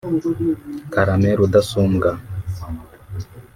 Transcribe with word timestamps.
Karame 0.93 1.29
rudasumbwa 1.39 2.09